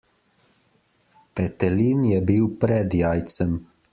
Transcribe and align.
Petelin 1.39 2.01
je 2.13 2.23
bil 2.31 2.49
pred 2.65 2.99
jajcem. 3.03 3.55